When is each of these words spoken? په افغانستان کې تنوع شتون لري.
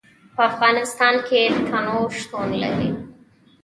په 0.35 0.41
افغانستان 0.51 1.15
کې 1.27 1.41
تنوع 1.67 2.05
شتون 2.19 2.49
لري. 2.63 2.89